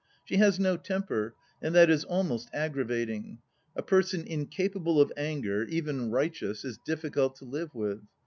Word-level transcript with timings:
She 0.25 0.37
has 0.37 0.59
no 0.59 0.77
temper, 0.77 1.35
and 1.61 1.75
that 1.75 1.91
is 1.91 2.05
almost 2.05 2.49
aggravating. 2.53 3.37
A 3.75 3.83
person 3.83 4.23
incapable 4.25 4.99
of 4.99 5.13
anger, 5.15 5.61
even 5.65 6.09
righteous, 6.09 6.65
is 6.65 6.79
difficult 6.87 7.35
to 7.35 7.45
live 7.45 7.75
with. 7.75 8.01